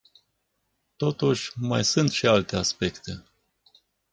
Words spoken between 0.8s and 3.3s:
Totuși, mai sunt și alte aspecte.